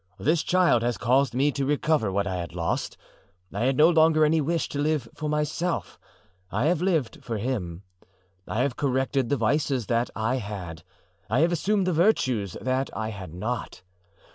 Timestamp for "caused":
0.97-1.35